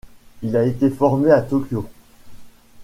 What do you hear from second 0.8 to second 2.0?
formé à Tokyo.